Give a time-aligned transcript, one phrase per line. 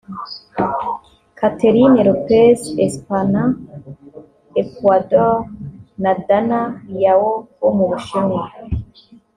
[1.35, 2.57] Katherine López
[2.87, 3.45] España
[4.61, 5.39] [Ecuador]
[6.03, 7.31] na Danna Liao
[7.61, 8.43] wo mu Bushinwa